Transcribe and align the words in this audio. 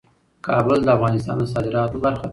کابل 0.47 0.79
د 0.83 0.89
افغانستان 0.97 1.35
د 1.39 1.43
صادراتو 1.53 1.97
برخه 2.05 2.23
ده. 2.27 2.29